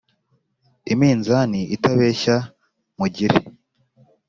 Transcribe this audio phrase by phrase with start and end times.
[0.93, 2.35] Iminzani itabeshya
[2.97, 3.37] mugire